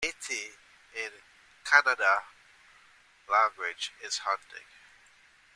[0.03, 0.55] Betae
[0.95, 1.11] in
[1.63, 2.23] Kannada
[3.29, 4.65] language is hunting.